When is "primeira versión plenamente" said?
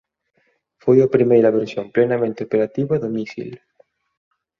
1.15-2.45